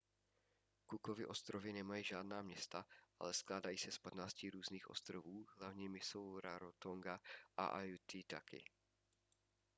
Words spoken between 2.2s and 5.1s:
města ale skládají se z 15 různých